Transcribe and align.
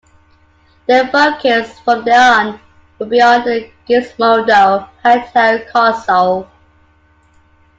Their 0.87 1.09
focus 1.09 1.79
from 1.81 2.03
then 2.05 2.19
on 2.53 2.59
would 2.97 3.11
be 3.11 3.21
on 3.21 3.43
the 3.45 3.69
Gizmondo 3.87 4.89
handheld 5.05 5.69
console. 5.69 6.49